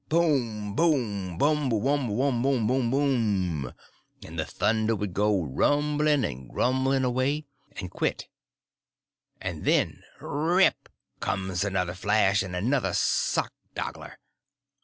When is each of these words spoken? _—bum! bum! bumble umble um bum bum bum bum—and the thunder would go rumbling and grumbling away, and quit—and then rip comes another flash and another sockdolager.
_—bum! 0.09 0.75
bum! 0.75 1.37
bumble 1.37 1.87
umble 1.87 2.23
um 2.23 2.41
bum 2.41 2.41
bum 2.41 2.67
bum 2.67 2.89
bum—and 2.91 4.39
the 4.39 4.45
thunder 4.45 4.95
would 4.95 5.13
go 5.13 5.43
rumbling 5.43 6.25
and 6.25 6.49
grumbling 6.49 7.03
away, 7.03 7.45
and 7.79 7.91
quit—and 7.91 9.63
then 9.63 10.01
rip 10.19 10.89
comes 11.19 11.63
another 11.63 11.93
flash 11.93 12.41
and 12.41 12.55
another 12.55 12.93
sockdolager. 12.93 14.15